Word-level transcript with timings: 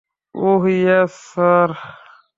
Oh, 0.35 0.63
yes, 0.69 1.11
sir. 1.31 1.69